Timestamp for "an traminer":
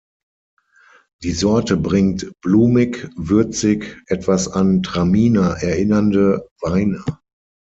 4.47-5.61